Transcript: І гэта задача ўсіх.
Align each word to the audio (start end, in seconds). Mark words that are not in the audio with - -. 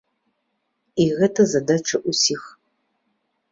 І 1.03 1.07
гэта 1.19 1.47
задача 1.53 1.95
ўсіх. 2.09 2.41